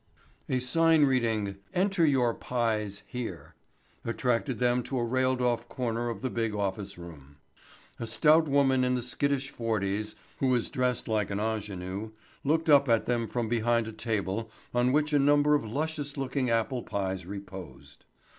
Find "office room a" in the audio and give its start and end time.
6.55-8.07